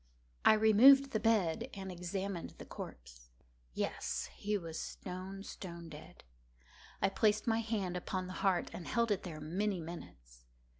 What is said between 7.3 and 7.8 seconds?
my